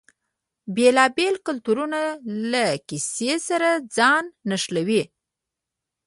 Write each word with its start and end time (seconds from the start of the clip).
بیلابیل 0.75 1.35
کلتورونه 1.47 1.99
له 2.51 2.63
کیسې 2.87 3.33
سره 3.47 3.69
ځان 3.95 4.23
نښلوي. 4.49 5.03